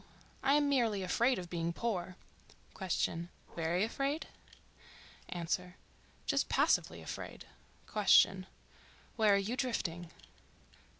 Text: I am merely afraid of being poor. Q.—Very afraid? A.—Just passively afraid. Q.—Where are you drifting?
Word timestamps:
I 0.41 0.55
am 0.55 0.67
merely 0.67 1.03
afraid 1.03 1.37
of 1.37 1.47
being 1.47 1.73
poor. 1.73 2.15
Q.—Very 2.75 3.83
afraid? 3.83 4.25
A.—Just 5.31 6.49
passively 6.49 7.03
afraid. 7.03 7.45
Q.—Where 7.93 9.35
are 9.35 9.37
you 9.37 9.55
drifting? 9.55 10.09